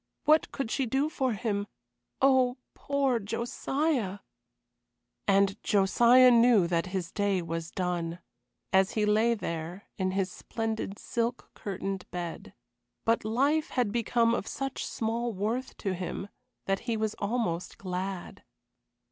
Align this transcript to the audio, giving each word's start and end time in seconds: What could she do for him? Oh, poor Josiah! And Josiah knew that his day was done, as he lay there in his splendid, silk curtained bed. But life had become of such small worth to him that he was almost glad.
What 0.25 0.51
could 0.51 0.71
she 0.71 0.87
do 0.87 1.09
for 1.11 1.33
him? 1.33 1.67
Oh, 2.23 2.57
poor 2.73 3.19
Josiah! 3.19 4.21
And 5.27 5.61
Josiah 5.61 6.31
knew 6.31 6.65
that 6.65 6.87
his 6.87 7.11
day 7.11 7.39
was 7.43 7.69
done, 7.69 8.17
as 8.73 8.93
he 8.93 9.05
lay 9.05 9.35
there 9.35 9.83
in 9.99 10.09
his 10.09 10.31
splendid, 10.31 10.97
silk 10.97 11.51
curtained 11.53 12.09
bed. 12.09 12.55
But 13.05 13.23
life 13.23 13.69
had 13.69 13.91
become 13.91 14.33
of 14.33 14.47
such 14.47 14.87
small 14.87 15.33
worth 15.33 15.77
to 15.77 15.93
him 15.93 16.29
that 16.65 16.79
he 16.89 16.97
was 16.97 17.13
almost 17.19 17.77
glad. 17.77 18.43